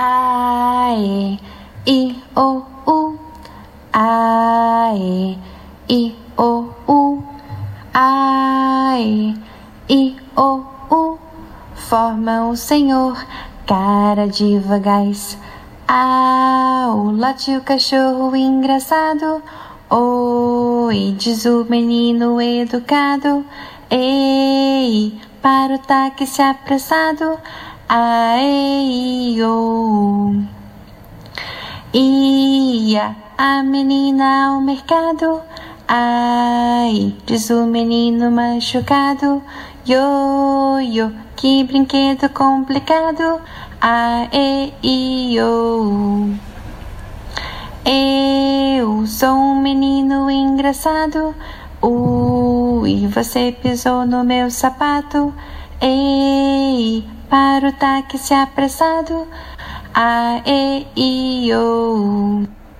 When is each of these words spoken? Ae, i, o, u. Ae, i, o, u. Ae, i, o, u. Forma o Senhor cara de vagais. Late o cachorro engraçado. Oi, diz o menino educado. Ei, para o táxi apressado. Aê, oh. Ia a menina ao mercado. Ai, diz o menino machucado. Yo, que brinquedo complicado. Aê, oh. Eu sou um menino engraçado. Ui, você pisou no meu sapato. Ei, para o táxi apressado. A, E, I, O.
Ae, 0.00 1.40
i, 1.84 2.22
o, 2.36 2.62
u. 2.86 3.18
Ae, 3.92 5.36
i, 5.88 6.14
o, 6.36 6.66
u. 6.86 7.22
Ae, 7.92 9.34
i, 9.88 10.16
o, 10.36 10.62
u. 10.88 11.18
Forma 11.74 12.46
o 12.46 12.54
Senhor 12.54 13.26
cara 13.66 14.28
de 14.28 14.60
vagais. 14.60 15.36
Late 17.18 17.56
o 17.56 17.62
cachorro 17.62 18.36
engraçado. 18.36 19.42
Oi, 19.90 21.16
diz 21.18 21.44
o 21.44 21.66
menino 21.68 22.40
educado. 22.40 23.44
Ei, 23.90 25.20
para 25.42 25.74
o 25.74 25.78
táxi 25.78 26.40
apressado. 26.40 27.36
Aê, 27.88 29.42
oh. 29.42 29.77
Ia 31.94 33.16
a 33.38 33.62
menina 33.62 34.48
ao 34.48 34.60
mercado. 34.60 35.40
Ai, 35.88 37.14
diz 37.24 37.48
o 37.48 37.64
menino 37.64 38.30
machucado. 38.30 39.42
Yo, 39.86 40.76
que 41.34 41.64
brinquedo 41.64 42.28
complicado. 42.28 43.40
Aê, 43.80 44.70
oh. 45.40 46.28
Eu 47.86 49.06
sou 49.06 49.34
um 49.34 49.60
menino 49.62 50.30
engraçado. 50.30 51.34
Ui, 51.80 53.06
você 53.06 53.56
pisou 53.62 54.04
no 54.04 54.22
meu 54.24 54.50
sapato. 54.50 55.32
Ei, 55.80 57.02
para 57.30 57.68
o 57.68 57.72
táxi 57.72 58.34
apressado. 58.34 59.26
A, 60.00 60.40
E, 60.46 60.86
I, 60.94 61.52
O. 61.54 62.67